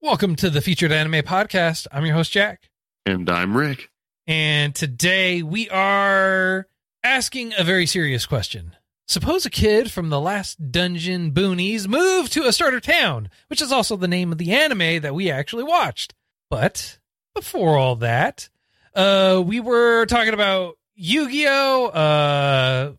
[0.00, 1.88] Welcome to the Featured Anime Podcast.
[1.90, 2.70] I'm your host, Jack.
[3.04, 3.90] And I'm Rick.
[4.28, 6.68] And today we are
[7.02, 8.76] asking a very serious question.
[9.08, 13.72] Suppose a kid from the last dungeon boonies moved to a starter town, which is
[13.72, 16.14] also the name of the anime that we actually watched.
[16.48, 17.00] But
[17.34, 18.48] before all that,
[18.94, 22.92] uh, we were talking about Yu-Gi-Oh, uh,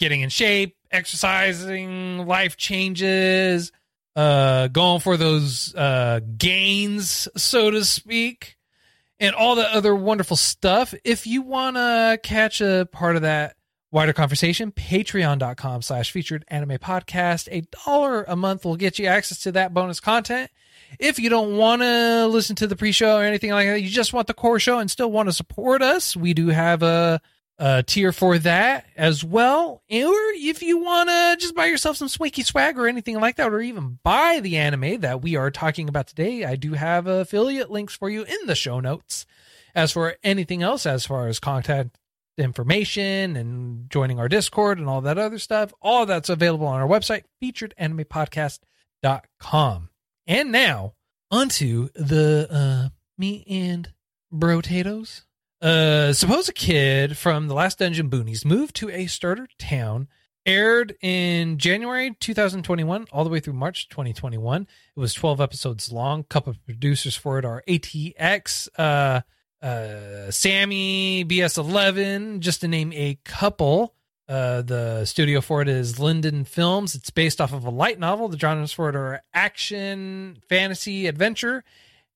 [0.00, 3.70] getting in shape, exercising, life changes,
[4.16, 8.56] uh, going for those uh, gains, so to speak,
[9.20, 10.94] and all the other wonderful stuff.
[11.04, 13.56] If you want to catch a part of that
[13.90, 17.48] wider conversation, patreon.com slash featured anime podcast.
[17.50, 20.50] A dollar a month will get you access to that bonus content.
[20.98, 24.12] If you don't want to listen to the pre-show or anything like that, you just
[24.12, 27.18] want the core show and still want to support us, we do have a uh,
[27.86, 29.82] tier for that as well.
[29.90, 33.52] Or if you want to just buy yourself some swanky swag or anything like that,
[33.52, 37.70] or even buy the anime that we are talking about today, I do have affiliate
[37.70, 39.26] links for you in the show notes.
[39.74, 41.98] As for anything else, as far as contact
[42.38, 46.88] information and joining our Discord and all that other stuff, all that's available on our
[46.88, 49.90] website, featuredanimepodcast.com.
[50.26, 50.94] And now,
[51.30, 53.92] onto the uh, me and
[54.32, 55.25] brotatoes.
[55.60, 60.08] Uh, suppose a kid from the last dungeon boonies moved to a starter town.
[60.44, 64.62] Aired in January 2021 all the way through March 2021.
[64.62, 66.22] It was 12 episodes long.
[66.22, 69.22] Couple of producers for it are ATX, uh,
[69.60, 73.96] uh, Sammy, BS11, just to name a couple.
[74.28, 76.94] Uh, the studio for it is Linden Films.
[76.94, 78.28] It's based off of a light novel.
[78.28, 81.64] The genres for it are action, fantasy, adventure,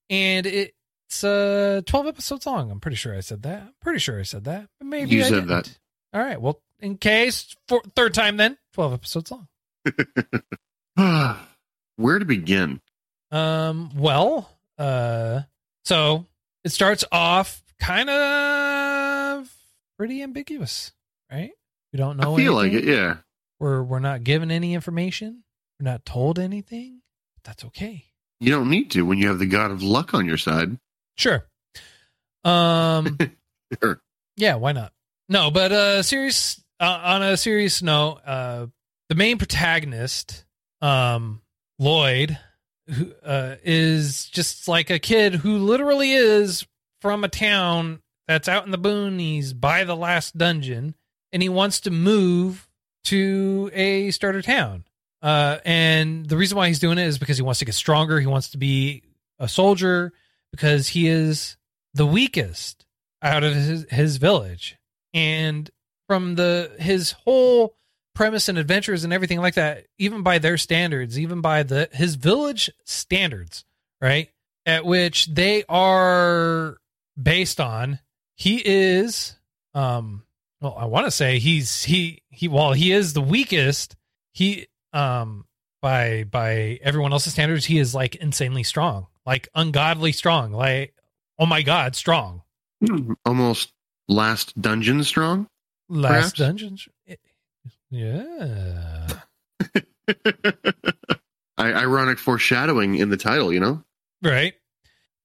[0.09, 0.75] and it
[1.11, 2.71] it's uh 12 episodes long.
[2.71, 3.63] I'm pretty sure I said that.
[3.63, 4.69] I'm pretty sure I said that.
[4.79, 5.49] But maybe You I said didn't.
[5.49, 5.77] that.
[6.15, 6.41] All right.
[6.41, 9.49] Well, in case for third time then, 12 episodes long.
[11.97, 12.81] Where to begin?
[13.33, 15.41] Um well, uh
[15.85, 16.27] so
[16.63, 19.53] it starts off kind of
[19.99, 20.93] pretty ambiguous,
[21.31, 21.51] right?
[21.93, 23.17] We don't know I feel like it, yeah.
[23.59, 25.43] We're we're not given any information.
[25.81, 27.01] We're not told anything.
[27.35, 28.05] But that's okay.
[28.39, 30.79] You don't need to when you have the god of luck on your side.
[31.21, 31.47] Sure.
[32.45, 33.19] Um
[33.83, 34.01] Sure.
[34.37, 34.93] Yeah, why not?
[35.29, 38.67] No, but uh serious uh, on a serious note, uh
[39.11, 40.45] the main protagonist,
[40.81, 41.43] um
[41.79, 42.39] Lloyd,
[42.89, 46.67] who uh is just like a kid who literally is
[47.03, 50.95] from a town that's out in the boonies by the last dungeon
[51.33, 52.67] and he wants to move
[53.05, 54.85] to a starter town.
[55.21, 58.19] Uh and the reason why he's doing it is because he wants to get stronger,
[58.21, 59.03] he wants to be
[59.39, 60.15] a soldier
[60.53, 61.57] because he is
[61.95, 62.85] the weakest
[63.23, 64.77] out of his, his village.
[65.13, 65.71] And
[66.09, 67.77] from the his whole
[68.15, 72.17] premise and adventures and everything like that even by their standards even by the his
[72.17, 73.65] village standards
[74.01, 74.29] right?
[74.67, 76.79] At which they are
[77.21, 78.01] based on
[78.37, 79.37] he is
[79.75, 80.25] um
[80.61, 83.97] well i want to say he's he he while he is the weakest.
[84.33, 85.45] He um
[85.81, 90.95] by by everyone else's standards he is like insanely strong like ungodly strong like
[91.39, 92.43] oh my god strong
[92.87, 93.73] Hmm, Almost
[94.09, 95.47] last dungeon strong.
[95.89, 96.39] Last Perhaps?
[96.39, 96.89] Dungeons.
[97.91, 99.07] Yeah.
[101.59, 103.85] I, ironic foreshadowing in the title, you know?
[104.23, 104.55] Right.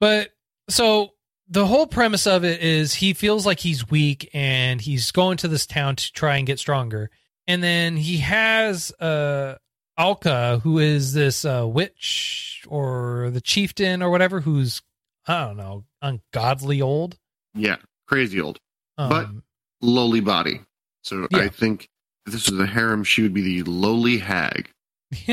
[0.01, 0.31] But
[0.69, 1.11] so
[1.47, 5.47] the whole premise of it is he feels like he's weak and he's going to
[5.47, 7.09] this town to try and get stronger.
[7.47, 9.55] And then he has uh
[9.97, 14.81] Alka, who is this uh witch or the chieftain or whatever, who's
[15.27, 17.17] I don't know, ungodly old.
[17.53, 17.77] Yeah.
[18.07, 18.59] Crazy old.
[18.97, 19.29] Um, But-
[19.81, 20.61] Lowly body.
[21.03, 21.39] So Yeah.
[21.39, 21.89] I think
[22.25, 24.69] if this was a harem, she would be the loli hag.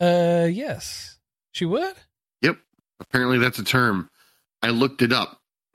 [0.00, 1.18] uh yes.
[1.52, 1.94] She would?
[2.42, 2.58] Yep.
[3.00, 4.10] Apparently that's a term.
[4.62, 5.40] I looked it up.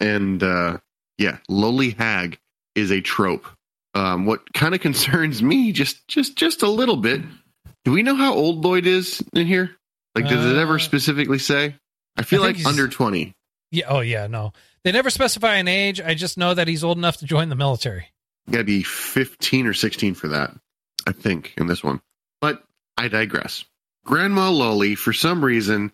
[0.00, 0.78] and uh
[1.18, 2.38] yeah, loli hag
[2.74, 3.46] is a trope.
[3.96, 7.22] Um what kind of concerns me just just just a little bit.
[7.84, 9.70] Do we know how old Lloyd is in here?
[10.14, 11.76] Like does it Uh, ever specifically say?
[12.16, 13.32] I feel I like under 20.
[13.70, 14.52] Yeah, oh yeah, no.
[14.84, 16.00] They never specify an age.
[16.00, 18.06] I just know that he's old enough to join the military.
[18.50, 20.54] Got to be 15 or 16 for that,
[21.06, 22.00] I think, in this one.
[22.40, 22.62] But
[22.96, 23.64] I digress.
[24.04, 25.90] Grandma Lolly, for some reason,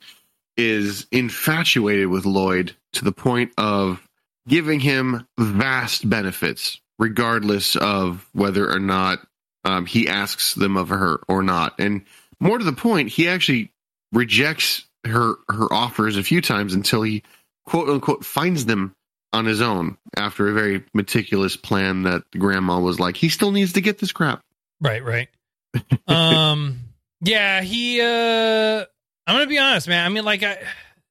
[0.58, 4.06] is infatuated with Lloyd to the point of
[4.46, 9.18] giving him vast benefits, regardless of whether or not
[9.64, 11.74] um, he asks them of her or not.
[11.80, 12.02] And
[12.38, 13.72] more to the point, he actually
[14.12, 17.24] rejects her her offers a few times until he
[17.66, 18.94] quote unquote finds them
[19.32, 23.72] on his own after a very meticulous plan that grandma was like, he still needs
[23.72, 24.40] to get this crap.
[24.80, 25.28] Right, right.
[26.06, 26.78] um
[27.20, 28.84] yeah, he uh
[29.26, 30.06] I'm going to be honest, man.
[30.06, 30.58] I mean like I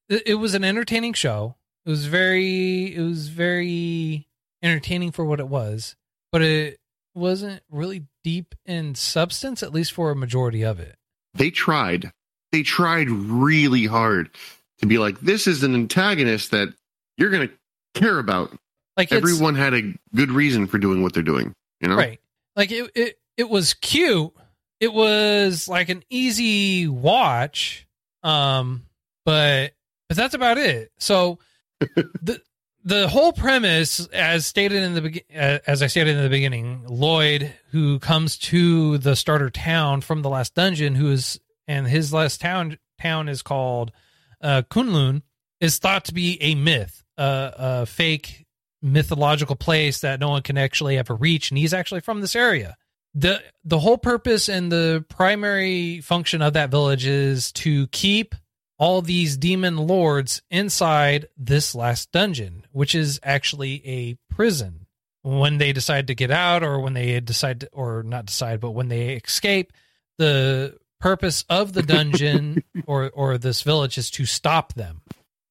[0.08, 1.54] it, it was an entertaining show.
[1.84, 4.26] It was very it was very
[4.62, 5.96] entertaining for what it was,
[6.30, 6.78] but it
[7.14, 10.96] wasn't really deep in substance at least for a majority of it.
[11.34, 12.12] They tried.
[12.52, 14.30] They tried really hard
[14.78, 16.68] to be like this is an antagonist that
[17.16, 18.56] you're going to care about.
[18.96, 21.96] Like Everyone had a good reason for doing what they're doing, you know?
[21.96, 22.20] Right.
[22.56, 24.32] Like it, it it was cute.
[24.80, 27.86] It was like an easy watch.
[28.22, 28.84] Um
[29.24, 29.72] but
[30.08, 30.92] but that's about it.
[30.98, 31.38] So
[31.80, 32.40] the
[32.84, 37.52] the whole premise as stated in the uh, as I stated in the beginning, Lloyd
[37.70, 42.40] who comes to the starter town from the last dungeon who is and his last
[42.40, 43.92] town town is called
[44.40, 45.22] uh Kunlun
[45.60, 48.46] is thought to be a myth, a fake
[48.82, 52.76] mythological place that no one can actually ever reach and he's actually from this area.
[53.14, 58.34] The the whole purpose and the primary function of that village is to keep
[58.82, 64.86] all these demon lords inside this last dungeon which is actually a prison
[65.22, 68.70] when they decide to get out or when they decide to, or not decide but
[68.70, 69.72] when they escape
[70.18, 75.00] the purpose of the dungeon or or this village is to stop them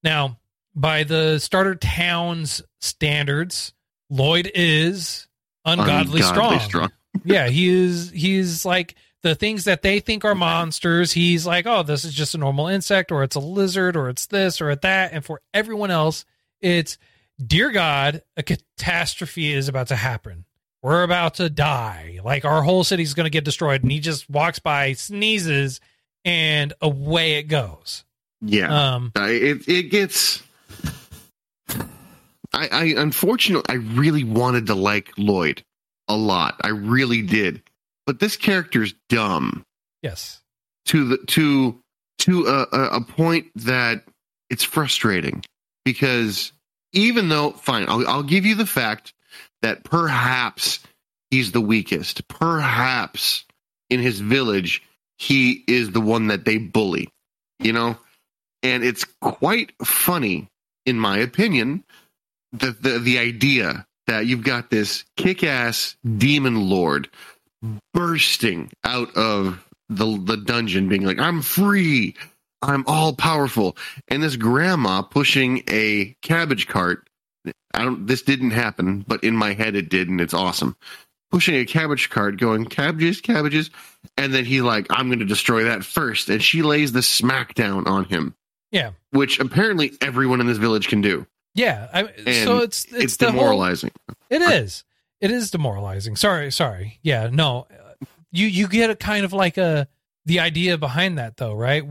[0.04, 0.38] now
[0.76, 3.74] by the starter town's standards,
[4.10, 5.28] Lloyd is
[5.66, 6.90] ungodly, strong.
[7.24, 8.12] yeah, he is.
[8.12, 11.12] He's like the things that they think are monsters.
[11.12, 14.26] He's like, oh, this is just a normal insect, or it's a lizard, or it's
[14.26, 15.14] this, or that.
[15.14, 16.26] And for everyone else,
[16.60, 16.98] it's
[17.44, 20.46] dear God, a catastrophe is about to happen.
[20.84, 22.20] We're about to die.
[22.24, 23.84] Like our whole city's going to get destroyed.
[23.84, 25.80] And he just walks by, sneezes,
[26.26, 28.04] and away it goes.
[28.42, 28.96] Yeah.
[28.96, 30.42] Um, Uh, it it gets.
[32.54, 35.64] I, I unfortunately I really wanted to like Lloyd
[36.08, 36.60] a lot.
[36.62, 37.62] I really did,
[38.06, 39.64] but this character's dumb
[40.02, 40.42] yes.
[40.86, 41.80] to the to
[42.20, 44.04] to a, a, point that
[44.52, 45.44] it's frustrating
[45.84, 46.52] because
[46.94, 49.14] even though fine, I'll, I'll give you the fact
[49.64, 50.80] that perhaps
[51.32, 52.28] he's the weakest.
[52.28, 53.46] Perhaps
[53.90, 54.84] in his village
[55.18, 57.10] he is the one that they bully.
[57.60, 57.98] You know,
[58.62, 60.48] and it's quite funny
[60.86, 61.84] in my opinion
[62.52, 67.10] the the, the idea that you've got this kick-ass demon lord
[67.94, 72.16] bursting out of the the dungeon being like i'm free.
[72.64, 73.76] I'm all powerful.
[74.08, 77.08] And this grandma pushing a cabbage cart
[77.74, 80.76] i don't this didn't happen but in my head it did and it's awesome.
[81.32, 83.70] Pushing a cabbage cart going cabbages cabbages.
[84.18, 86.30] And then he like i'm going to destroy that first.
[86.30, 88.36] And she lays the smackdown on him.
[88.72, 88.92] Yeah.
[89.12, 91.26] which apparently everyone in this village can do.
[91.56, 91.90] Yeah.
[91.94, 92.04] I,
[92.44, 93.92] so it's it's, it's, the whole- demoralizing.
[94.30, 94.84] It is.
[95.22, 96.16] It is demoralizing.
[96.16, 97.00] Sorry, sorry.
[97.04, 97.68] Yeah, no.
[98.32, 99.88] You you get a kind of like a
[100.26, 101.84] the idea behind that though, right?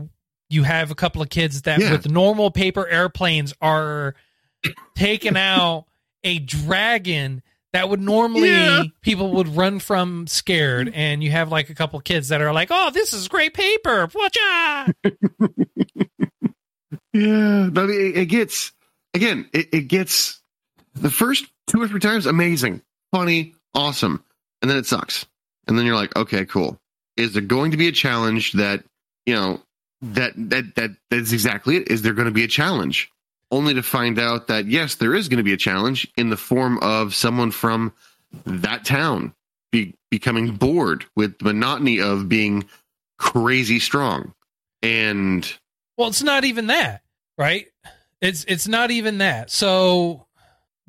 [0.49, 1.91] You have a couple of kids that Yeah.
[1.91, 4.15] with normal paper airplanes are
[4.95, 5.85] taking out
[6.23, 7.41] a dragon
[7.73, 8.83] that would normally Yeah.
[9.01, 10.99] people would run from scared mm-hmm.
[10.99, 13.53] and you have like a couple of kids that are like, "Oh, this is great
[13.53, 14.93] paper." Watcha!
[17.13, 18.71] Yeah, but it, it gets
[19.13, 19.49] again.
[19.53, 20.41] It, it gets
[20.95, 22.81] the first two or three times amazing,
[23.11, 24.23] funny, awesome,
[24.61, 25.25] and then it sucks.
[25.67, 26.79] And then you're like, okay, cool.
[27.17, 28.83] Is there going to be a challenge that
[29.25, 29.61] you know
[30.01, 31.89] that that that that's exactly it?
[31.89, 33.09] Is there going to be a challenge?
[33.51, 36.37] Only to find out that yes, there is going to be a challenge in the
[36.37, 37.93] form of someone from
[38.45, 39.33] that town
[39.71, 42.65] be, becoming bored with the monotony of being
[43.17, 44.33] crazy strong
[44.81, 45.57] and
[45.97, 47.01] Well, it's not even that,
[47.37, 47.67] right?
[48.19, 49.51] It's it's not even that.
[49.51, 50.25] So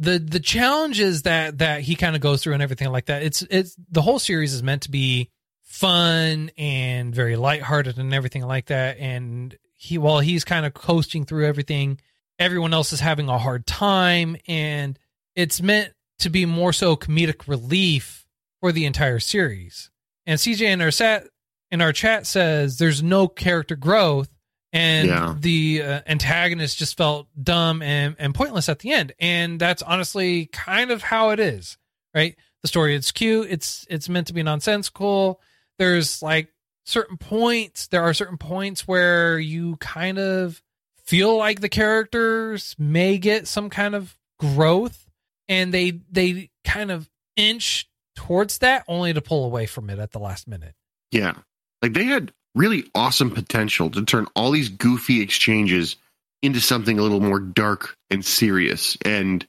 [0.03, 3.23] the the challenges that that he kind of goes through and everything like that.
[3.23, 5.31] It's it's the whole series is meant to be
[5.63, 8.99] fun and very lighthearted and everything like that.
[8.99, 12.01] And he while he's kind of coasting through everything,
[12.39, 14.99] everyone else is having a hard time, and
[15.37, 18.27] it's meant to be more so comedic relief
[18.61, 19.89] for the entire series.
[20.27, 21.29] And CJ in our set
[21.71, 24.29] in our chat says there's no character growth
[24.73, 25.35] and Yeah.
[25.39, 30.47] the uh, antagonist just felt dumb and, and pointless at the end and that's honestly
[30.47, 31.77] kind of how it is
[32.15, 35.41] right the story it's cute it's it's meant to be nonsensical
[35.79, 36.49] there's like
[36.85, 40.63] certain points there are certain points where you kind of
[41.05, 45.09] feel like the characters may get some kind of growth
[45.49, 50.13] and they they kind of inch towards that only to pull away from it at
[50.13, 50.75] the last minute.
[51.11, 51.35] Yeah.
[51.81, 55.97] Like they had really awesome potential to turn all these goofy exchanges
[56.43, 59.47] into something a little more dark and serious and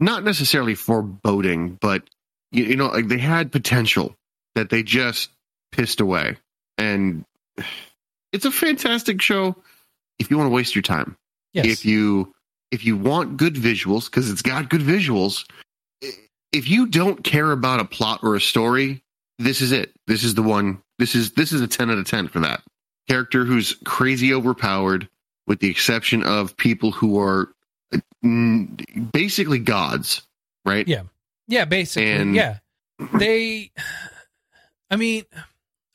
[0.00, 2.02] not necessarily foreboding, but
[2.52, 4.14] you, you know, like they had potential
[4.54, 5.30] that they just
[5.72, 6.36] pissed away.
[6.76, 7.24] And
[8.32, 9.56] it's a fantastic show
[10.18, 11.16] if you want to waste your time.
[11.52, 11.66] Yes.
[11.66, 12.32] If you
[12.70, 15.48] if you want good visuals, because it's got good visuals,
[16.52, 19.02] if you don't care about a plot or a story,
[19.38, 19.92] this is it.
[20.06, 20.82] This is the one.
[20.98, 22.62] This is this is a ten out of ten for that
[23.08, 25.08] character who's crazy overpowered,
[25.46, 27.48] with the exception of people who are
[28.24, 30.22] mm, basically gods,
[30.64, 30.86] right?
[30.86, 31.02] Yeah.
[31.46, 32.12] Yeah, basically.
[32.12, 32.58] And- yeah.
[33.14, 33.70] They
[34.90, 35.24] I mean,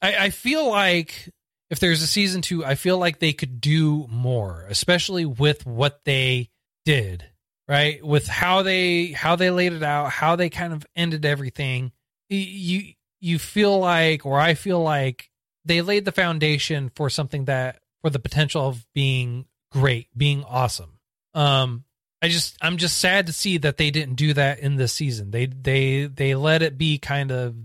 [0.01, 1.29] I, I feel like
[1.69, 6.01] if there's a season two, I feel like they could do more, especially with what
[6.05, 6.50] they
[6.86, 7.25] did,
[7.67, 8.03] right?
[8.05, 11.91] With how they how they laid it out, how they kind of ended everything.
[12.29, 12.93] You
[13.24, 15.30] you feel like, or I feel like
[15.63, 21.00] they laid the foundation for something that for the potential of being great, being awesome.
[21.34, 21.86] Um,
[22.22, 25.32] I just I'm just sad to see that they didn't do that in this season.
[25.32, 27.56] They they they let it be kind of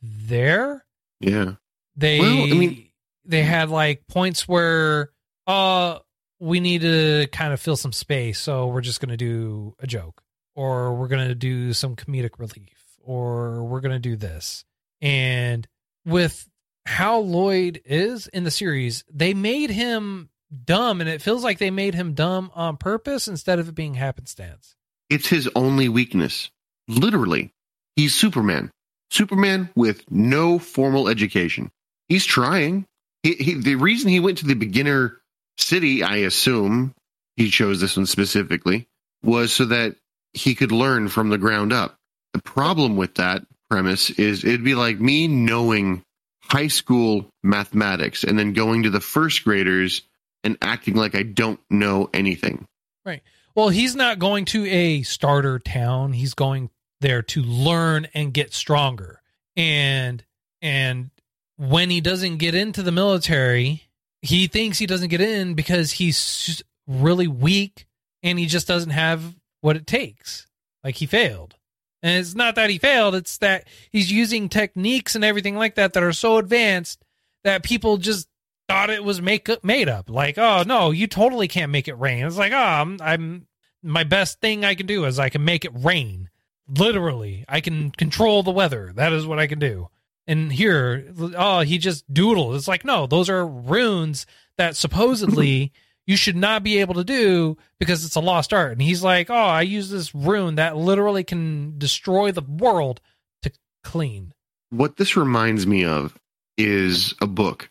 [0.00, 0.82] there.
[1.20, 1.56] Yeah.
[1.94, 2.88] They Well, I mean-
[3.26, 5.10] they had like points where
[5.46, 5.98] uh
[6.40, 10.22] we need to kind of fill some space, so we're just gonna do a joke.
[10.54, 14.64] Or we're gonna do some comedic relief, or we're gonna do this.
[15.02, 15.66] And
[16.06, 16.48] with
[16.86, 20.30] how Lloyd is in the series, they made him
[20.64, 23.94] dumb, and it feels like they made him dumb on purpose instead of it being
[23.94, 24.76] happenstance.
[25.10, 26.50] It's his only weakness.
[26.88, 27.52] Literally,
[27.96, 28.70] he's Superman.
[29.10, 31.70] Superman with no formal education.
[32.08, 32.86] He's trying.
[33.22, 35.20] He, he, the reason he went to the beginner
[35.58, 36.94] city, I assume
[37.36, 38.86] he chose this one specifically,
[39.22, 39.96] was so that
[40.32, 41.96] he could learn from the ground up.
[42.32, 46.02] The problem with that premise is it'd be like me knowing
[46.42, 50.02] high school mathematics and then going to the first graders
[50.44, 52.66] and acting like I don't know anything.
[53.06, 53.22] Right.
[53.54, 56.12] Well, he's not going to a starter town.
[56.12, 56.68] He's going
[57.00, 59.22] there to learn and get stronger.
[59.56, 60.22] And
[60.60, 61.08] and
[61.56, 63.84] when he doesn't get into the military,
[64.20, 67.86] he thinks he doesn't get in because he's really weak
[68.22, 70.46] and he just doesn't have what it takes.
[70.84, 71.56] Like he failed.
[72.02, 75.92] And it's not that he failed, it's that he's using techniques and everything like that
[75.92, 77.04] that are so advanced
[77.44, 78.28] that people just
[78.68, 80.10] thought it was make up, made up.
[80.10, 82.26] Like, oh no, you totally can't make it rain.
[82.26, 83.46] It's like, oh, I'm, I'm
[83.82, 86.28] my best thing I can do is I can make it rain.
[86.68, 88.92] Literally, I can control the weather.
[88.94, 89.88] That is what I can do.
[90.26, 92.56] And here, oh, he just doodled.
[92.56, 94.24] It's like, no, those are runes
[94.56, 95.72] that supposedly
[96.06, 98.72] you should not be able to do because it's a lost art.
[98.72, 103.00] And he's like, oh, I use this rune that literally can destroy the world
[103.42, 103.52] to
[103.84, 104.32] clean.
[104.70, 106.18] what this reminds me of
[106.58, 107.70] is a book,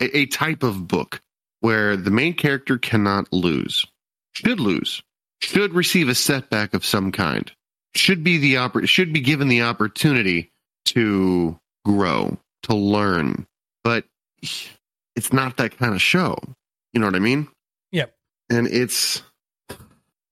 [0.00, 1.20] a type of book
[1.60, 3.86] where the main character cannot lose,
[4.32, 5.02] should lose,
[5.40, 7.52] should receive a setback of some kind,
[7.94, 10.50] should be the oppor- should be given the opportunity
[10.86, 13.46] to grow, to learn,
[13.84, 14.04] but
[15.16, 16.36] it's not that kind of show.
[16.92, 17.48] You know what I mean?
[17.92, 18.14] Yep.
[18.50, 19.22] And it's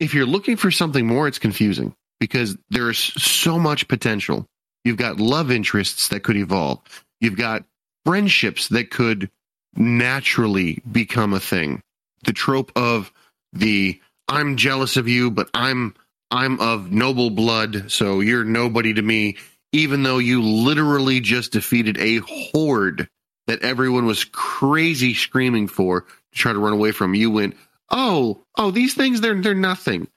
[0.01, 4.47] if you're looking for something more, it's confusing because there's so much potential.
[4.85, 6.81] You've got love interests that could evolve.
[7.21, 7.65] You've got
[8.05, 9.31] friendships that could
[9.77, 11.83] naturally become a thing.
[12.25, 13.13] The trope of
[13.53, 15.95] the I'm jealous of you, but I'm
[16.31, 19.37] I'm of noble blood, so you're nobody to me,
[19.73, 23.09] even though you literally just defeated a horde
[23.47, 26.05] that everyone was crazy screaming for
[26.35, 27.15] try to run away from.
[27.15, 27.57] You went,
[27.91, 30.09] "Oh, oh, these things they're they're nothing."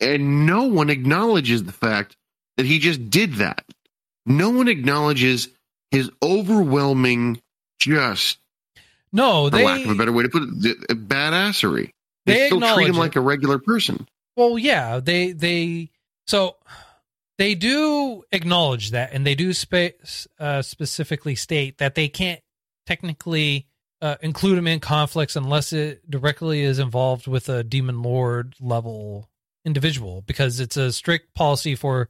[0.00, 2.16] And no one acknowledges the fact
[2.56, 3.64] that he just did that.
[4.26, 5.48] No one acknowledges
[5.90, 7.40] his overwhelming,
[7.78, 8.38] just
[9.12, 11.92] No, for they lack of a better way to put it, th- badassery.
[12.26, 14.06] They, They still treat him like a regular person.
[14.36, 15.90] Well, yeah, they they
[16.26, 16.56] so
[17.38, 19.96] they do acknowledge that, and they do spe-
[20.38, 22.40] uh, specifically state that they can't
[22.86, 23.66] technically
[24.00, 29.28] uh, include him in conflicts unless it directly is involved with a demon lord level
[29.64, 32.08] individual, because it's a strict policy for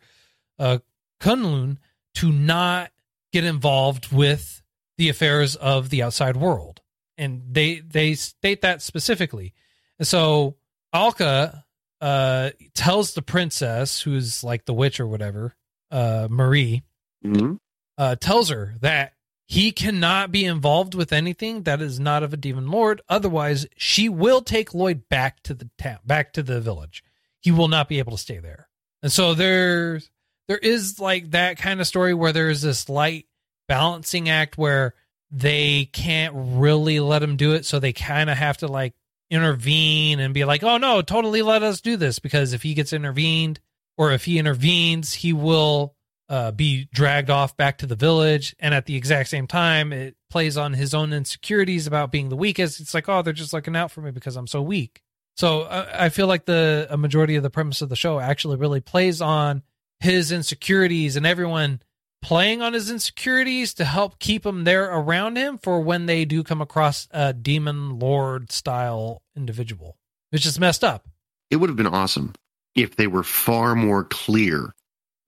[0.58, 0.78] uh,
[1.20, 1.78] Kunlun
[2.14, 2.90] to not
[3.32, 4.62] get involved with
[4.96, 6.80] the affairs of the outside world,
[7.16, 9.54] and they they state that specifically.
[9.98, 10.56] And so
[10.92, 11.64] Alka
[12.00, 15.56] uh tells the princess who's like the witch or whatever
[15.90, 16.82] uh marie
[17.26, 17.58] Mhm.
[17.96, 19.14] uh tells her that
[19.48, 23.00] he cannot be involved with anything that is not of a demon lord.
[23.08, 27.02] Otherwise, she will take Lloyd back to the town, back to the village.
[27.40, 28.68] He will not be able to stay there.
[29.02, 30.10] And so there's
[30.48, 33.24] there is like that kind of story where there's this light
[33.68, 34.94] balancing act where
[35.30, 38.92] they can't really let him do it, so they kind of have to like
[39.30, 42.92] intervene and be like, "Oh no, totally let us do this," because if he gets
[42.92, 43.60] intervened
[43.96, 45.94] or if he intervenes, he will
[46.28, 48.54] uh, be dragged off back to the village.
[48.58, 52.36] And at the exact same time, it plays on his own insecurities about being the
[52.36, 52.80] weakest.
[52.80, 55.02] It's like, oh, they're just looking out for me because I'm so weak.
[55.36, 58.56] So I, I feel like the a majority of the premise of the show actually
[58.56, 59.62] really plays on
[60.00, 61.80] his insecurities and everyone
[62.20, 66.42] playing on his insecurities to help keep him there around him for when they do
[66.42, 69.96] come across a demon lord style individual.
[70.32, 71.08] It's just messed up.
[71.50, 72.34] It would have been awesome
[72.74, 74.74] if they were far more clear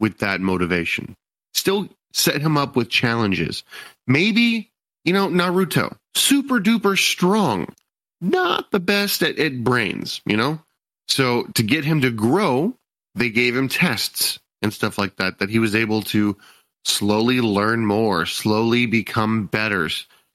[0.00, 1.14] with that motivation.
[1.54, 3.62] Still set him up with challenges.
[4.06, 4.70] Maybe,
[5.04, 7.72] you know, Naruto, super duper strong,
[8.20, 10.60] not the best at, at brains, you know?
[11.08, 12.74] So to get him to grow,
[13.14, 16.36] they gave him tests and stuff like that, that he was able to
[16.84, 19.88] slowly learn more, slowly become better.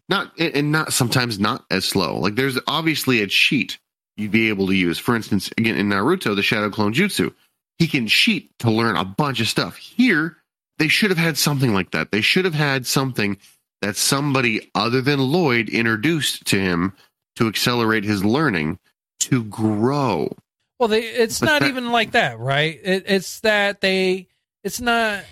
[0.09, 2.19] Not and not sometimes not as slow.
[2.19, 3.79] Like there's obviously a cheat
[4.17, 4.99] you'd be able to use.
[4.99, 7.33] For instance, again in Naruto, the Shadow Clone Jutsu,
[7.77, 9.77] he can cheat to learn a bunch of stuff.
[9.77, 10.37] Here,
[10.77, 12.11] they should have had something like that.
[12.11, 13.37] They should have had something
[13.81, 16.93] that somebody other than Lloyd introduced to him
[17.35, 18.79] to accelerate his learning
[19.19, 20.33] to grow.
[20.79, 22.79] Well, they, it's but not that, even like that, right?
[22.81, 24.27] It, it's that they,
[24.63, 25.23] it's not,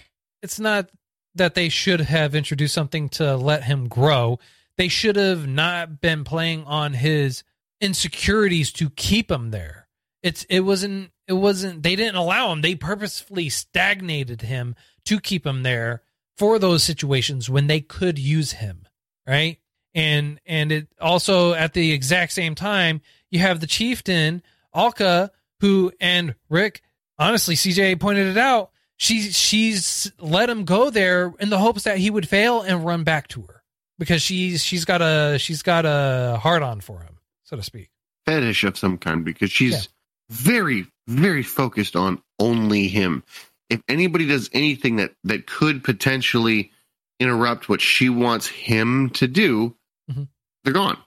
[0.41, 0.89] it's not
[1.35, 4.39] that they should have introduced something to let him grow.
[4.77, 7.43] They should have not been playing on his
[7.81, 9.87] insecurities to keep him there.
[10.21, 12.61] It's, it wasn't, it wasn't, they didn't allow him.
[12.61, 14.75] They purposefully stagnated him
[15.05, 16.01] to keep him there
[16.37, 18.87] for those situations when they could use him,
[19.27, 19.59] right?
[19.95, 24.41] And, and it also at the exact same time, you have the chieftain
[24.73, 26.81] Alka, who and Rick,
[27.17, 28.71] honestly, CJ pointed it out.
[28.97, 33.03] She's she's let him go there in the hopes that he would fail and run
[33.03, 33.63] back to her
[33.97, 37.89] because she's she's got a she's got a heart on for him, so to speak.
[38.25, 39.81] Fetish of some kind because she's yeah.
[40.29, 43.23] very very focused on only him.
[43.69, 46.71] If anybody does anything that that could potentially
[47.19, 49.75] interrupt what she wants him to do,
[50.09, 50.23] mm-hmm.
[50.63, 50.97] they're gone.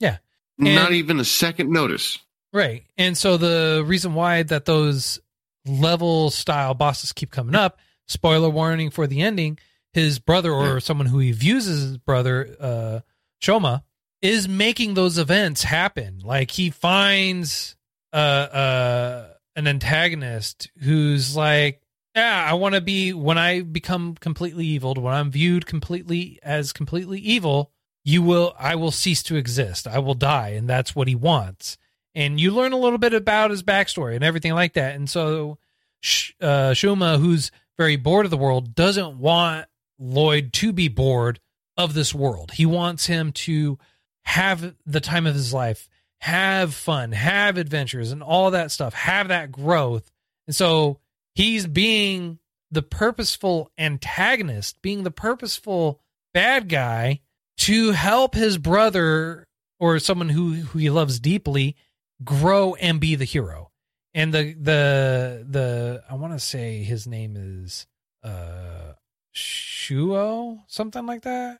[0.00, 0.18] Yeah.
[0.58, 2.18] And, Not even a second notice.
[2.52, 2.84] Right.
[2.96, 5.20] And so the reason why that those
[5.66, 9.58] level style bosses keep coming up, spoiler warning for the ending,
[9.92, 10.78] his brother or yeah.
[10.78, 13.00] someone who he views as his brother, uh,
[13.42, 13.82] Shoma,
[14.22, 16.20] is making those events happen.
[16.22, 17.76] Like he finds
[18.12, 21.80] uh, uh, an antagonist who's like,
[22.14, 26.72] yeah, I want to be when I become completely evil, when I'm viewed completely as
[26.72, 27.72] completely evil,
[28.04, 29.88] you will I will cease to exist.
[29.88, 31.76] I will die, and that's what he wants
[32.14, 34.94] and you learn a little bit about his backstory and everything like that.
[34.94, 35.58] And so,
[36.40, 39.66] uh, Shuma, who's very bored of the world, doesn't want
[39.98, 41.40] Lloyd to be bored
[41.76, 42.52] of this world.
[42.52, 43.78] He wants him to
[44.22, 45.88] have the time of his life,
[46.24, 50.10] have fun, have adventures, and all that stuff, have that growth.
[50.46, 50.98] And so
[51.34, 52.38] he's being
[52.70, 56.00] the purposeful antagonist, being the purposeful
[56.32, 57.20] bad guy
[57.58, 59.46] to help his brother
[59.78, 61.76] or someone who, who he loves deeply
[62.24, 63.70] grow and be the hero.
[64.14, 67.86] And the the the I want to say his name is
[68.22, 68.94] uh
[69.36, 71.58] Shuo, something like that.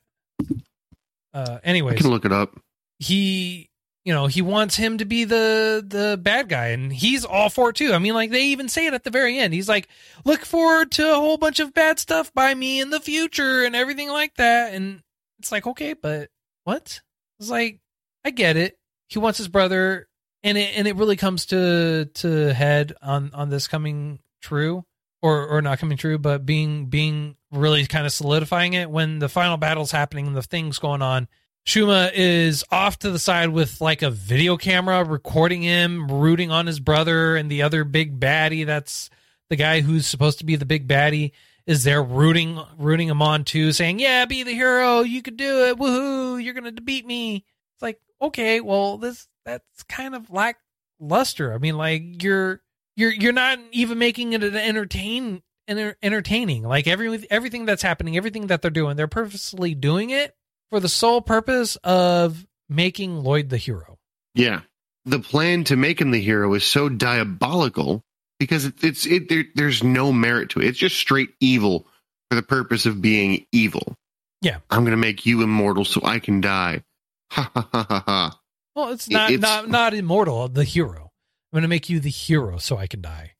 [1.35, 2.59] Uh anyways, I can look it up.
[2.97, 3.69] He
[4.05, 7.71] you know, he wants him to be the the bad guy and he's all for
[7.71, 7.91] it too.
[7.91, 9.53] I mean, like they even say it at the very end.
[9.53, 9.89] He's like,
[10.23, 13.75] "Look forward to a whole bunch of bad stuff by me in the future and
[13.75, 15.01] everything like that." And
[15.39, 16.29] it's like, "Okay, but
[16.63, 17.01] what?"
[17.39, 17.81] It's like,
[18.23, 18.77] I get it.
[19.07, 20.07] He wants his brother
[20.43, 24.85] and it and it really comes to to head on on this coming true
[25.23, 29.29] or or not coming true, but being being really kind of solidifying it when the
[29.29, 31.27] final battle's happening and the things going on.
[31.65, 36.67] Shuma is off to the side with like a video camera recording him rooting on
[36.67, 38.65] his brother and the other big baddie.
[38.65, 39.09] That's
[39.49, 41.31] the guy who's supposed to be the big baddie
[41.65, 45.01] is there rooting rooting him on too saying yeah be the hero.
[45.01, 45.77] You could do it.
[45.77, 46.43] Woohoo.
[46.43, 47.43] You're gonna beat me.
[47.73, 51.51] It's like okay well this that's kind of lackluster.
[51.51, 52.61] I mean, like you're
[52.95, 56.61] you're you're not even making it an entertain entertaining.
[56.61, 60.35] Like every everything that's happening, everything that they're doing, they're purposely doing it
[60.69, 63.97] for the sole purpose of making Lloyd the hero.
[64.33, 64.61] Yeah,
[65.05, 68.01] the plan to make him the hero is so diabolical
[68.39, 70.67] because it, it's it there, there's no merit to it.
[70.67, 71.87] It's just straight evil
[72.29, 73.95] for the purpose of being evil.
[74.41, 74.57] Yeah.
[74.69, 76.83] I'm going to make you immortal so I can die.
[77.31, 78.39] Ha ha ha ha ha.
[78.75, 80.47] Well, it's It- not it's- not not immortal.
[80.49, 81.11] The hero.
[81.53, 83.31] I'm going to make you the hero so I can die.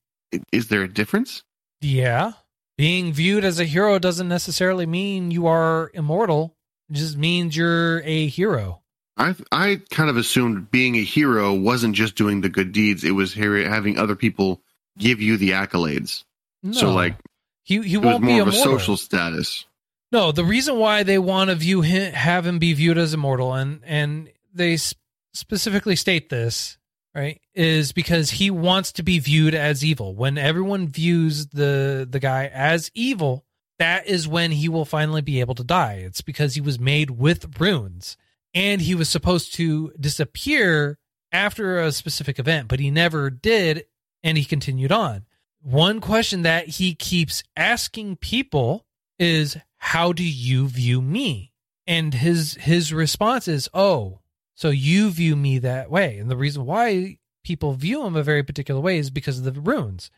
[0.52, 1.42] Is there a difference?
[1.82, 2.32] Yeah.
[2.78, 6.55] Being viewed as a hero doesn't necessarily mean you are immortal.
[6.90, 8.82] It just means you're a hero.
[9.16, 13.12] I I kind of assumed being a hero wasn't just doing the good deeds; it
[13.12, 14.60] was having other people
[14.98, 16.24] give you the accolades.
[16.62, 16.72] No.
[16.72, 17.16] So, like,
[17.62, 19.64] he he won't be more of a social status.
[20.12, 23.54] No, the reason why they want to view him, have him be viewed as immortal,
[23.54, 24.94] and and they s-
[25.32, 26.78] specifically state this
[27.14, 30.14] right, is because he wants to be viewed as evil.
[30.14, 33.45] When everyone views the the guy as evil,
[33.78, 35.94] that is when he will finally be able to die.
[36.04, 38.16] It's because he was made with runes,
[38.54, 40.98] and he was supposed to disappear
[41.32, 43.84] after a specific event, but he never did,
[44.22, 45.26] and he continued on.
[45.60, 48.86] One question that he keeps asking people
[49.18, 51.52] is how do you view me
[51.86, 54.20] and his his response is oh
[54.54, 58.42] so you view me that way and the reason why people view him a very
[58.42, 60.10] particular way is because of the runes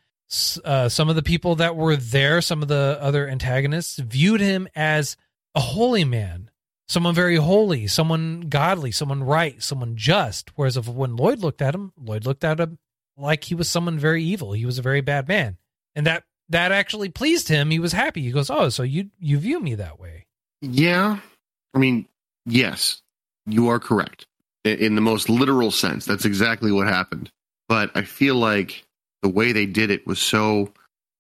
[0.65, 4.69] uh, some of the people that were there some of the other antagonists viewed him
[4.75, 5.17] as
[5.55, 6.51] a holy man
[6.87, 11.75] someone very holy someone godly someone right someone just whereas if when lloyd looked at
[11.75, 12.79] him lloyd looked at him
[13.17, 15.57] like he was someone very evil he was a very bad man
[15.95, 17.71] and that that actually pleased him.
[17.71, 18.23] He was happy.
[18.23, 20.27] He goes, "Oh, so you you view me that way?"
[20.61, 21.21] Yeah,
[21.75, 22.09] I mean,
[22.47, 23.03] yes,
[23.47, 24.27] you are correct
[24.65, 26.05] in the most literal sense.
[26.05, 27.31] That's exactly what happened.
[27.69, 28.85] But I feel like
[29.23, 30.73] the way they did it was so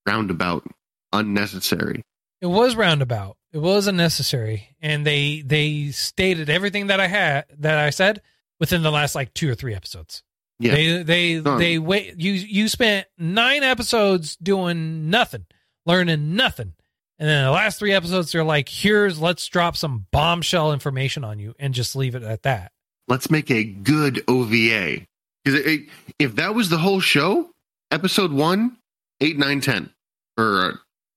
[0.06, 0.64] roundabout,
[1.12, 2.02] unnecessary.
[2.40, 3.36] It was roundabout.
[3.52, 8.22] It was unnecessary, and they they stated everything that I had that I said
[8.60, 10.22] within the last like two or three episodes.
[10.58, 10.74] Yeah.
[10.74, 11.58] They they Done.
[11.58, 12.20] they wait.
[12.20, 15.46] You you spent nine episodes doing nothing,
[15.86, 16.74] learning nothing,
[17.18, 21.38] and then the last three episodes they're like, "Here's let's drop some bombshell information on
[21.38, 22.72] you and just leave it at that."
[23.06, 25.06] Let's make a good OVA.
[25.44, 25.80] Because
[26.18, 27.50] if that was the whole show,
[27.90, 28.76] episode one,
[29.20, 29.90] eight, nine, 10,
[30.36, 30.72] or uh,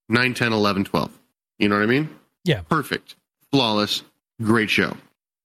[0.10, 1.20] 9, 10, 11, 12.
[1.60, 2.10] You know what I mean?
[2.44, 2.62] Yeah.
[2.70, 3.16] Perfect.
[3.52, 4.04] Flawless.
[4.42, 4.96] Great show.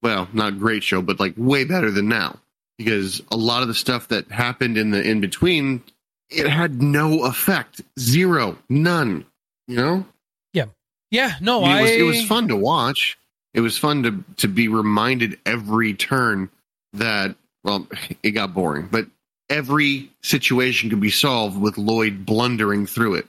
[0.02, 2.38] Well, not great show, but like way better than now.
[2.78, 5.82] Because a lot of the stuff that happened in the in between,
[6.28, 7.80] it had no effect.
[7.98, 8.58] Zero.
[8.68, 9.24] None.
[9.66, 10.06] You know?
[10.52, 10.66] Yeah,
[11.10, 11.32] Yeah.
[11.40, 13.18] no, I mean, it, was, it was fun to watch.
[13.54, 16.50] It was fun to to be reminded every turn
[16.92, 17.34] that
[17.64, 17.86] well,
[18.22, 19.06] it got boring, but
[19.48, 23.26] every situation could be solved with Lloyd blundering through it.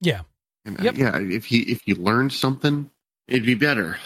[0.00, 0.22] Yeah.
[0.64, 1.18] And, uh, yeah.
[1.18, 2.90] If he if he learned something,
[3.28, 3.98] it'd be better.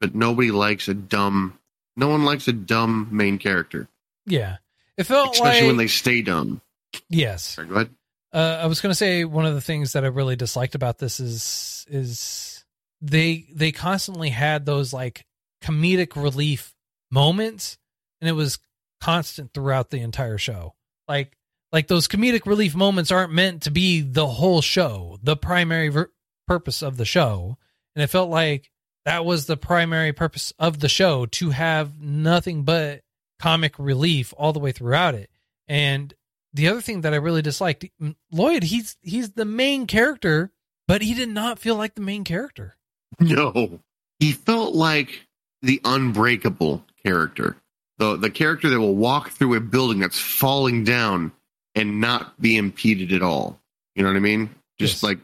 [0.00, 1.58] But nobody likes a dumb.
[1.96, 3.88] No one likes a dumb main character,
[4.26, 4.58] Yeah,
[4.98, 6.60] it felt especially like when they stay dumb.
[7.08, 7.42] yes.
[7.54, 7.90] Sorry, go ahead.
[8.34, 10.98] Uh, I was going to say one of the things that I really disliked about
[10.98, 12.64] this is is
[13.00, 15.24] they they constantly had those like
[15.64, 16.74] comedic relief
[17.10, 17.78] moments,
[18.20, 18.58] and it was
[19.00, 20.74] constant throughout the entire show.
[21.08, 21.36] Like
[21.72, 26.12] like those comedic relief moments aren't meant to be the whole show, the primary ver-
[26.46, 27.58] purpose of the show,
[27.94, 28.70] and it felt like
[29.04, 33.02] that was the primary purpose of the show to have nothing but
[33.38, 35.30] comic relief all the way throughout it.
[35.68, 36.14] And
[36.52, 37.84] the other thing that I really disliked,
[38.30, 40.52] Lloyd, he's he's the main character,
[40.88, 42.76] but he did not feel like the main character.
[43.20, 43.80] No,
[44.18, 45.26] he felt like
[45.62, 47.56] the unbreakable character,
[47.98, 51.32] the the character that will walk through a building that's falling down
[51.74, 53.58] and not be impeded at all.
[53.94, 54.50] You know what I mean?
[54.78, 55.02] Just Yes.
[55.02, 55.18] like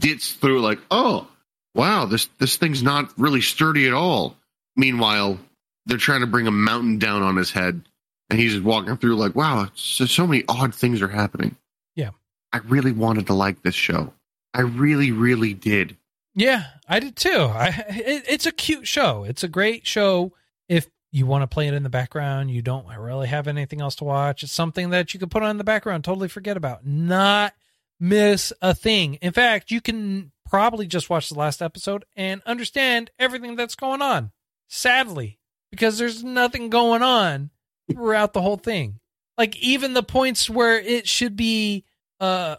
[0.00, 1.26] gets through, like, oh
[1.74, 4.36] wow, this this thing's not really sturdy at all.
[4.76, 5.38] Meanwhile,
[5.86, 7.82] they're trying to bring a mountain down on his head,
[8.30, 11.56] and he's just walking through, like, wow, so, so many odd things are happening.
[11.96, 12.10] Yeah.
[12.52, 14.12] I really wanted to like this show.
[14.54, 15.96] I really, really did.
[16.34, 17.30] Yeah, I did too.
[17.52, 19.24] I it, it's a cute show.
[19.24, 20.32] It's a great show
[20.68, 22.50] if you want to play it in the background.
[22.50, 24.42] You don't really have anything else to watch.
[24.42, 27.54] It's something that you can put on the background, totally forget about, not
[27.98, 29.14] miss a thing.
[29.14, 34.02] In fact, you can probably just watch the last episode and understand everything that's going
[34.02, 34.32] on.
[34.68, 35.38] Sadly,
[35.70, 37.50] because there's nothing going on
[37.90, 39.00] throughout the whole thing.
[39.36, 41.84] Like even the points where it should be
[42.20, 42.56] uh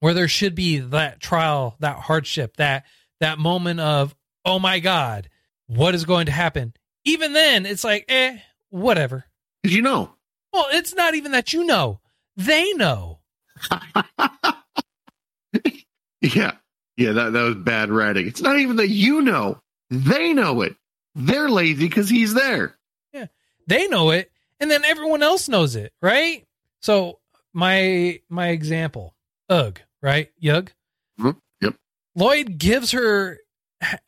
[0.00, 2.84] where there should be that trial, that hardship, that
[3.20, 5.28] that moment of, oh my God,
[5.66, 6.74] what is going to happen?
[7.06, 8.36] Even then, it's like, eh,
[8.70, 9.24] whatever.
[9.62, 10.12] You know?
[10.52, 12.00] Well, it's not even that you know.
[12.36, 13.20] They know.
[16.20, 16.52] yeah.
[16.96, 18.26] Yeah, that, that was bad writing.
[18.26, 19.60] It's not even that you know.
[19.90, 20.76] They know it.
[21.14, 22.76] They're lazy because he's there.
[23.12, 23.26] Yeah.
[23.66, 26.44] They know it, and then everyone else knows it, right?
[26.80, 27.18] So
[27.52, 29.14] my my example,
[29.48, 30.30] Ugh, right?
[30.38, 30.72] Yug.
[31.20, 31.36] Mhm.
[31.60, 31.74] Yep.
[32.14, 33.38] Lloyd gives her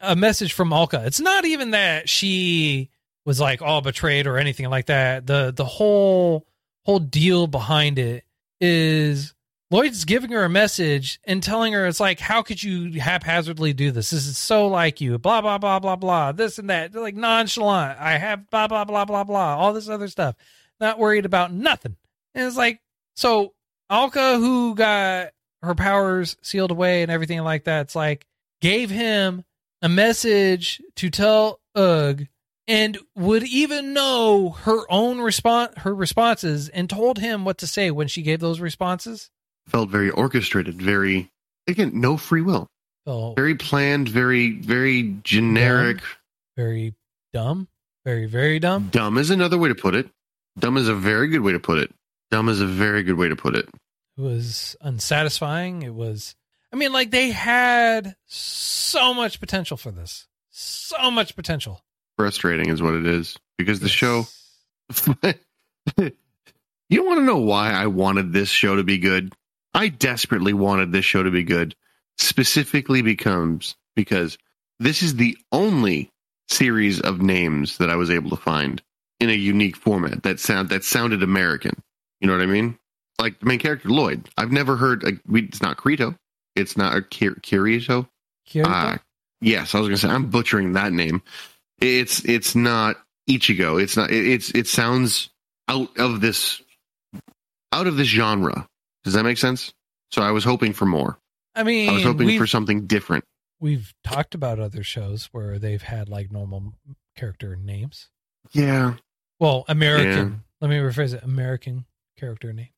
[0.00, 1.02] a message from Alka.
[1.04, 2.90] It's not even that she
[3.24, 5.26] was like all betrayed or anything like that.
[5.26, 6.46] The the whole
[6.84, 8.24] whole deal behind it
[8.60, 9.34] is
[9.70, 13.90] Lloyd's giving her a message and telling her it's like, how could you haphazardly do
[13.90, 14.10] this?
[14.10, 15.18] This is so like you.
[15.18, 16.32] Blah blah blah blah blah.
[16.32, 16.92] This and that.
[16.92, 18.00] They're like nonchalant.
[18.00, 19.56] I have blah blah blah blah blah.
[19.56, 20.36] All this other stuff.
[20.80, 21.96] Not worried about nothing.
[22.34, 22.80] And it's like
[23.14, 23.52] so
[23.90, 28.26] Alka, who got her powers sealed away and everything like that, it's like
[28.60, 29.44] gave him
[29.82, 32.26] a message to tell Ugg
[32.66, 37.90] and would even know her own response her responses and told him what to say
[37.90, 39.30] when she gave those responses.
[39.68, 41.30] Felt very orchestrated, very
[41.66, 42.66] again, no free will.
[43.06, 46.00] So Very planned, very, very generic.
[46.56, 46.94] very
[47.32, 47.68] dumb.
[48.04, 48.88] Very, very dumb.
[48.90, 50.08] Dumb is another way to put it.
[50.58, 51.90] Dumb is a very good way to put it.
[52.30, 53.68] Dumb is a very good way to put it.
[54.16, 55.82] It was unsatisfying.
[55.82, 56.34] It was
[56.72, 60.26] I mean, like they had so much potential for this.
[60.50, 61.82] So much potential.
[62.16, 63.36] Frustrating is what it is.
[63.56, 64.26] Because the show
[66.88, 69.32] you want to know why I wanted this show to be good?
[69.74, 71.74] I desperately wanted this show to be good.
[72.18, 74.38] Specifically becomes because
[74.78, 76.10] this is the only
[76.48, 78.82] series of names that I was able to find
[79.20, 81.82] in a unique format that sound that sounded American.
[82.20, 82.78] You know what I mean?
[83.20, 84.28] Like the main character Lloyd.
[84.36, 85.02] I've never heard.
[85.02, 86.16] Like, we, it's not Kirito.
[86.58, 88.08] It's not a Kir- Kirito.
[88.64, 88.98] Ah,
[89.40, 91.22] yes, I was gonna say I'm butchering that name.
[91.80, 92.96] It's it's not
[93.28, 93.80] Ichigo.
[93.82, 94.10] It's not.
[94.10, 95.30] It, it's it sounds
[95.68, 96.60] out of this
[97.72, 98.66] out of this genre.
[99.04, 99.72] Does that make sense?
[100.10, 101.18] So I was hoping for more.
[101.54, 103.24] I mean, I was hoping for something different.
[103.60, 106.74] we've talked about other shows where they've had like normal
[107.16, 108.08] character names.
[108.52, 108.94] Yeah,
[109.40, 110.44] Well, American.
[110.60, 111.22] Let me rephrase it.
[111.22, 111.84] American
[112.16, 112.70] character names.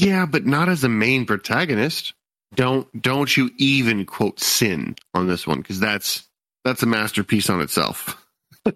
[0.00, 2.14] yeah, but not as a main protagonist.
[2.54, 6.28] Don't don't you even quote Sin on this one because that's
[6.64, 8.24] that's a masterpiece on itself.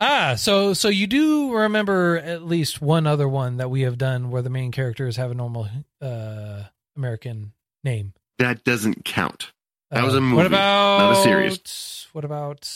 [0.00, 4.30] Ah, so so you do remember at least one other one that we have done
[4.30, 5.68] where the main characters have a normal
[6.00, 6.62] uh
[6.96, 7.52] American
[7.82, 8.12] name.
[8.38, 9.50] That doesn't count.
[9.90, 12.06] That Uh, was a movie, What about not a series.
[12.12, 12.70] What about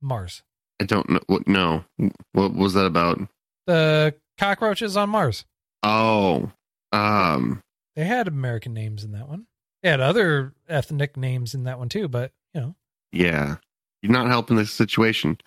[0.00, 0.42] Mars?
[0.80, 1.46] I don't know what.
[1.46, 1.84] No,
[2.32, 3.20] what was that about?
[3.66, 5.44] The cockroaches on Mars.
[5.82, 6.50] Oh,
[6.92, 7.60] um,
[7.96, 9.46] They had American names in that one.
[9.82, 12.74] They had other ethnic names in that one too, but you know,
[13.12, 13.56] yeah.
[14.02, 15.38] You're not helping this situation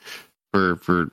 [0.53, 1.11] for for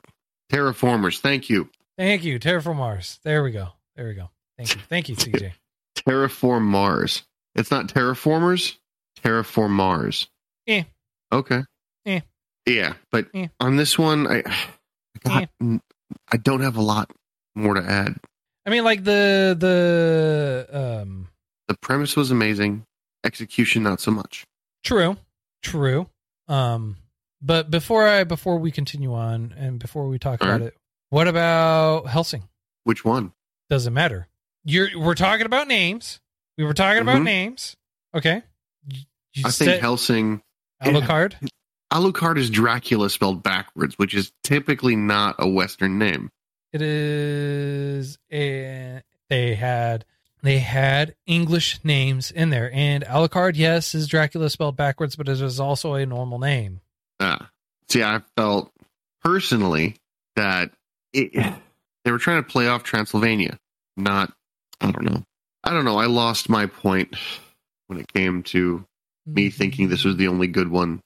[0.52, 1.18] terraformers.
[1.18, 1.68] Thank you.
[1.98, 3.18] thank you, Terra Formars.
[3.22, 3.68] There we go.
[3.96, 4.30] There we go.
[4.56, 5.52] Thank you, thank you, CJ.
[5.96, 7.22] Terra Formars.
[7.54, 8.76] It's not terraformers.
[9.22, 10.28] Terra Formars.
[10.66, 10.84] Yeah.
[11.32, 11.62] Okay.
[12.06, 12.20] Eh.
[12.66, 13.48] Yeah, but Eh.
[13.60, 14.42] on this one, I,
[15.26, 15.80] I, got,
[16.30, 17.10] I don't have a lot
[17.54, 18.16] more to add.
[18.66, 21.28] I mean, like the the um
[21.68, 22.84] The premise was amazing.
[23.24, 24.44] Execution, not so much.
[24.84, 25.16] True,
[25.62, 26.08] true.
[26.48, 26.96] Um,
[27.40, 30.68] but before I before we continue on and before we talk All about right.
[30.68, 30.76] it,
[31.10, 32.42] what about Hellsing?
[32.84, 33.32] Which one?
[33.70, 34.26] Doesn't matter.
[34.64, 36.20] You're we're talking about names.
[36.58, 37.24] We were talking about Mhm.
[37.24, 37.76] names.
[38.14, 38.42] Okay.
[38.88, 39.00] You,
[39.34, 40.42] you I think Hellsing.
[40.82, 41.34] Alucard.
[41.92, 46.30] Alucard is Dracula spelled backwards, which is typically not a Western name.
[46.72, 50.04] It is a they had
[50.42, 55.40] they had English names in there, and Alucard, yes, is Dracula spelled backwards, but it
[55.40, 56.80] is also a normal name.
[57.20, 57.50] Ah,
[57.88, 58.72] see, I felt
[59.22, 59.96] personally
[60.34, 60.72] that
[61.12, 61.32] it,
[62.04, 63.58] they were trying to play off Transylvania.
[63.96, 64.32] Not,
[64.80, 65.22] I don't know.
[65.62, 65.98] I don't know.
[65.98, 67.14] I lost my point
[67.86, 68.84] when it came to
[69.26, 71.00] me thinking this was the only good one,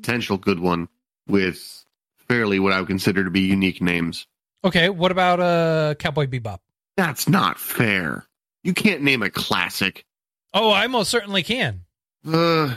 [0.00, 0.88] potential good one,
[1.26, 1.84] with
[2.28, 4.26] fairly what I would consider to be unique names.
[4.64, 6.58] Okay, what about uh Cowboy Bebop?
[6.96, 8.24] That's not fair.
[8.64, 10.04] You can't name a classic.
[10.52, 11.82] Oh, I most certainly can.
[12.26, 12.74] Uh,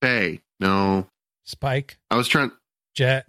[0.00, 0.40] Faye.
[0.60, 1.06] No.
[1.44, 2.52] Spike, I was trying.
[2.94, 3.26] Jet,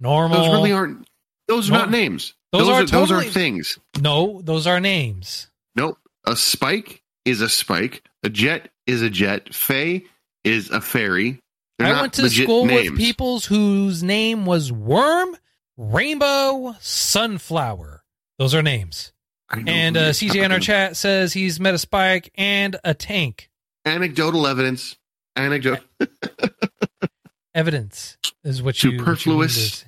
[0.00, 0.38] normal.
[0.38, 1.06] Those really aren't.
[1.48, 1.78] Those are No.
[1.80, 2.34] not names.
[2.52, 3.78] Those are those are things.
[4.00, 5.48] no, those are names.
[5.74, 5.98] Nope.
[6.24, 8.02] A spike is a spike.
[8.22, 9.52] A jet is a jet.
[9.54, 10.04] Faye
[10.44, 11.40] is a fairy.
[11.78, 12.90] They're I went to school names.
[12.90, 15.36] with peoples whose name was Worm,
[15.76, 18.02] Rainbow, Sunflower.
[18.38, 19.12] Those are names.
[19.50, 23.48] And uh, CJ in our chat says he's met a spike and a tank.
[23.84, 24.96] Anecdotal evidence.
[25.36, 25.80] Anecdote.
[27.54, 28.90] Evidence is what you.
[28.90, 29.84] what you Superfluous.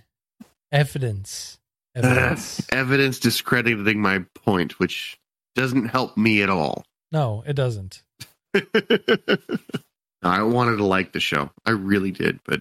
[0.73, 1.59] Evidence.
[1.95, 2.67] Evidence.
[2.71, 5.19] evidence discrediting my point, which
[5.55, 6.85] doesn't help me at all.
[7.13, 8.03] no, it doesn't.
[10.23, 11.51] I wanted to like the show.
[11.67, 12.61] I really did, but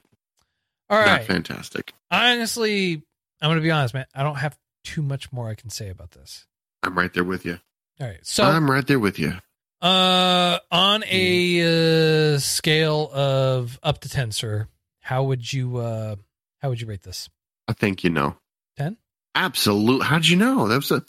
[0.90, 1.26] All not right.
[1.26, 1.94] fantastic.
[2.12, 3.04] Honestly,
[3.42, 4.06] I'm going to be honest, man.
[4.14, 6.46] I don't have too much more I can say about this.
[6.84, 7.60] I'm right there with you.
[8.00, 8.20] All right.
[8.24, 9.34] So I'm right there with you.
[9.82, 14.68] Uh, on a uh, scale of up to ten, sir,
[15.02, 16.16] how would you uh
[16.62, 17.30] how would you rate this?
[17.68, 18.36] I think you know.
[18.78, 18.98] 10?
[19.36, 20.04] Absolute.
[20.04, 20.68] How'd you know?
[20.68, 21.04] That was a,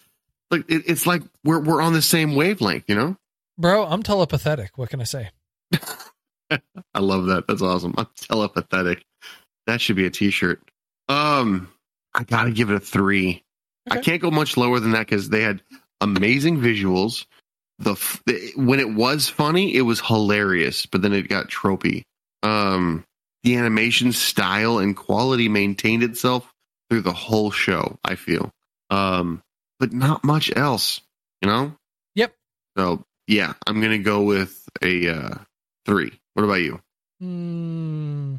[0.50, 2.84] like it, it's like we're we're on the same wavelength.
[2.88, 3.16] You know.
[3.56, 4.68] Bro, I'm telepathetic.
[4.76, 5.30] What can I say?
[6.50, 7.46] I love that.
[7.46, 7.94] That's awesome.
[7.96, 9.02] I'm telepathetic.
[9.66, 10.62] That should be a T-shirt.
[11.08, 11.68] Um,
[12.18, 13.44] I gotta give it a three.
[13.88, 15.62] I can't go much lower than that because they had
[16.00, 17.26] amazing visuals.
[17.78, 22.02] The, f- the when it was funny, it was hilarious, but then it got tropey.
[22.42, 23.04] Um,
[23.44, 26.52] the animation style and quality maintained itself
[26.90, 27.98] through the whole show.
[28.04, 28.50] I feel,
[28.90, 29.42] um,
[29.78, 31.00] but not much else.
[31.40, 31.72] You know.
[32.16, 32.34] Yep.
[32.76, 35.34] So yeah, I'm gonna go with a uh,
[35.86, 36.18] three.
[36.34, 36.80] What about you?
[37.20, 38.36] Hmm.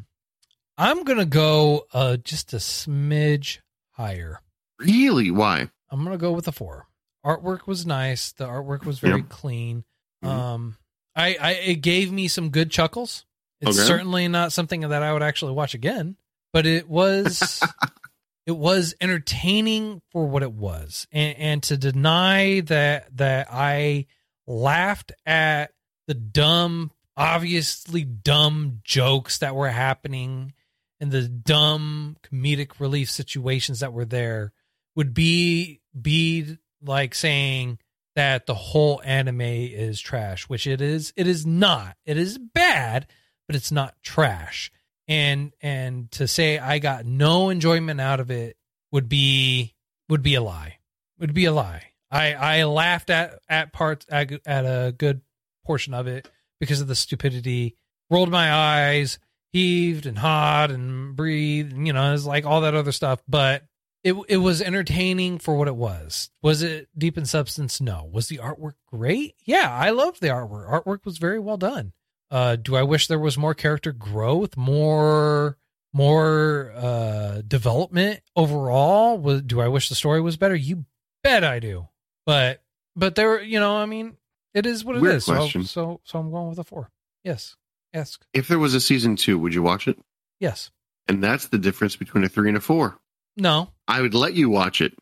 [0.76, 3.58] I'm gonna go uh just a smidge
[4.00, 4.40] higher.
[4.78, 5.30] Really?
[5.30, 5.68] Why?
[5.90, 6.86] I'm gonna go with a four.
[7.24, 8.32] Artwork was nice.
[8.32, 9.28] The artwork was very Yep.
[9.28, 9.84] clean.
[10.24, 10.28] Mhm.
[10.28, 10.76] Um,
[11.14, 13.26] I, I it gave me some good chuckles.
[13.60, 13.86] It's Okay.
[13.86, 16.16] certainly not something that I would actually watch again,
[16.52, 17.60] but it was
[18.46, 24.06] it was entertaining for what it was, and, and to deny that that I
[24.46, 25.72] laughed at
[26.06, 30.54] the dumb, obviously dumb jokes that were happening
[31.00, 34.52] and the dumb comedic relief situations that were there
[34.94, 37.78] would be be like saying
[38.16, 41.12] that the whole anime is trash, which it is.
[41.16, 41.96] It is not.
[42.04, 43.06] It is bad,
[43.46, 44.70] but it's not trash.
[45.08, 48.56] And and to say I got no enjoyment out of it
[48.92, 49.74] would be
[50.08, 50.78] would be a lie.
[51.18, 51.84] Would be a lie.
[52.10, 55.22] I I laughed at at parts at, at a good
[55.64, 57.76] portion of it because of the stupidity.
[58.10, 59.18] Rolled my eyes,
[59.52, 63.22] heaved and hawed and breathed, and, you know, it's like all that other stuff.
[63.28, 63.64] But
[64.02, 66.30] it it was entertaining for what it was.
[66.42, 67.80] Was it deep in substance?
[67.80, 68.08] No.
[68.10, 69.34] Was the artwork great?
[69.44, 70.68] Yeah, I loved the artwork.
[70.70, 71.92] Artwork was very well done.
[72.30, 75.58] Uh, do I wish there was more character growth, more
[75.92, 79.18] more uh, development overall?
[79.18, 80.54] Was, do I wish the story was better?
[80.54, 80.84] You
[81.24, 81.88] bet I do.
[82.24, 82.62] But
[82.96, 84.16] but there, you know, I mean,
[84.54, 85.02] it is what it is.
[85.02, 85.64] Weird So, question.
[85.64, 86.90] so so I'm going with a four.
[87.24, 87.56] Yes.
[87.92, 88.24] Ask.
[88.32, 89.98] If there was a season two, would you watch it?
[90.38, 90.70] Yes.
[91.08, 92.98] And that's the difference between a three and a four.
[93.36, 93.70] No.
[93.88, 94.94] I would let you watch it,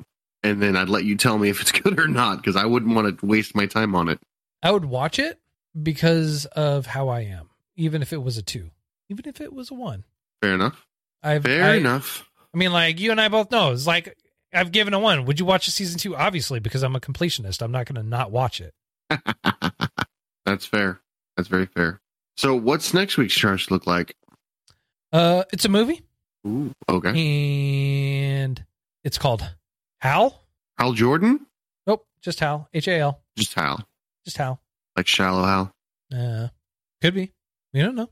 [0.42, 2.94] and then I'd let you tell me if it's good or not, because I wouldn't
[2.94, 4.20] want to waste my time on it.
[4.62, 5.38] I would watch it
[5.81, 8.70] because of how I am, even if it was a two,
[9.09, 10.05] even if it was a one.
[10.42, 10.87] Fair enough.
[11.22, 12.29] I've Fair I, enough.
[12.55, 14.16] I mean, like you and I both know, it's like
[14.53, 15.24] I've given a one.
[15.27, 16.16] Would you watch a season two?
[16.16, 17.61] Obviously, because I'm a completionist.
[17.62, 18.74] I'm not going to not watch it.
[20.44, 21.01] that's fair.
[21.37, 22.01] That's very fair.
[22.38, 24.14] So, what's next week's charts look like?
[25.12, 26.03] Uh, it's a movie,
[26.46, 27.11] Ooh, okay.
[27.11, 28.64] and
[29.03, 29.42] it's called
[29.98, 30.40] Hal.
[30.79, 31.46] Hal Jordan?
[31.85, 32.68] Nope, just Hal.
[32.72, 33.20] H A L.
[33.37, 33.81] Just Hal.
[34.24, 34.61] Just Hal.
[34.96, 35.72] Like Shallow Hal.
[36.16, 36.48] Uh,
[37.03, 37.33] could be.
[37.74, 38.11] We don't know.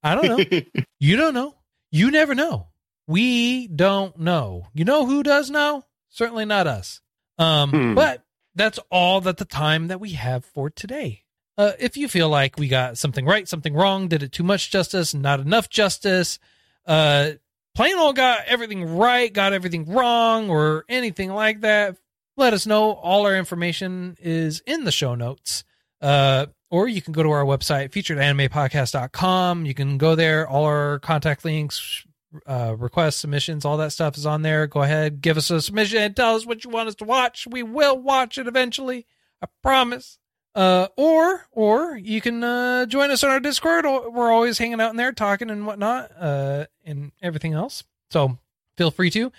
[0.00, 0.60] I don't know.
[1.00, 1.56] You don't know.
[1.90, 2.68] You never know.
[3.08, 4.68] We don't know.
[4.74, 5.82] You know who does know?
[6.08, 7.00] Certainly not us.
[7.36, 7.94] Um, Hmm.
[7.94, 8.22] but
[8.54, 11.24] that's all that the time that we have for today.
[11.58, 14.70] Uh, if you feel like we got something right, something wrong, did it too much
[14.70, 16.38] justice, not enough justice,
[16.86, 17.30] uh,
[17.74, 21.96] plain old got everything right, got everything wrong, or anything like that,
[22.36, 22.92] let us know.
[22.92, 25.64] All our information is in the show notes.
[26.00, 29.66] Uh, or you can go to our website, featuredanimepodcast.com.
[29.66, 30.48] You can go there.
[30.48, 32.04] All our contact links,
[32.46, 34.66] uh, requests, submissions, all that stuff is on there.
[34.66, 37.46] Go ahead, give us a submission and tell us what you want us to watch.
[37.50, 39.06] We will watch it eventually.
[39.42, 40.18] I promise.
[40.56, 43.84] Uh, or, or you can, uh, join us on our Discord.
[43.84, 47.84] We're always hanging out in there talking and whatnot, uh, and everything else.
[48.10, 48.38] So
[48.78, 49.30] feel free to,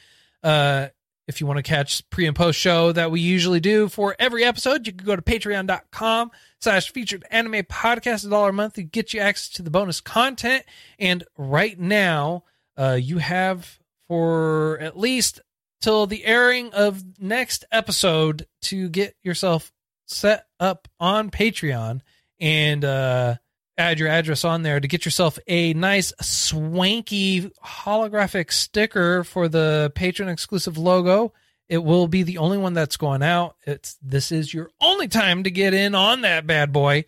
[0.43, 0.87] uh,
[1.27, 4.43] if you want to catch pre and post show that we usually do for every
[4.43, 8.25] episode, you can go to patreon.com slash featured anime podcast.
[8.25, 10.63] A dollar a month to get you access to the bonus content.
[10.99, 12.43] And right now,
[12.77, 15.41] uh, you have for at least
[15.81, 19.71] till the airing of next episode to get yourself
[20.07, 22.01] set up on Patreon
[22.39, 23.35] and uh,
[23.77, 29.91] add your address on there to get yourself a nice swanky holographic sticker for the
[29.95, 31.33] patron exclusive logo.
[31.69, 33.55] It will be the only one that's going out.
[33.65, 37.05] It's this is your only time to get in on that bad boy.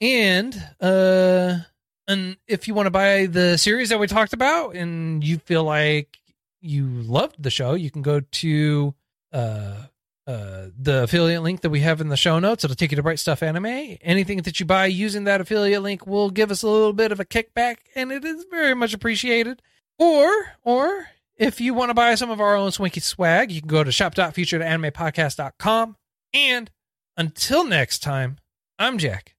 [0.00, 1.58] And uh
[2.06, 5.64] and if you want to buy the series that we talked about and you feel
[5.64, 6.18] like
[6.60, 8.94] you loved the show, you can go to
[9.32, 9.84] uh
[10.28, 12.62] uh, the affiliate link that we have in the show notes.
[12.62, 13.96] It'll take you to Right Stuf Anime.
[14.02, 17.18] Anything that you buy using that affiliate link will give us a little bit of
[17.18, 19.62] a kickback, and it is very much appreciated.
[19.98, 20.30] Or,
[20.62, 21.06] or
[21.36, 23.90] if you want to buy some of our own swanky swag, you can go to
[23.90, 25.96] shop.featuredanimepodcast.com.
[26.34, 26.70] And
[27.16, 28.36] until next time,
[28.78, 29.34] I'm Jack.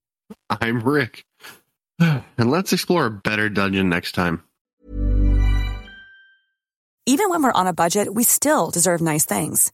[0.49, 1.25] I'm Rick.
[1.99, 4.41] And let's explore a better dungeon next time.
[7.05, 9.73] Even when we're on a budget, we still deserve nice things.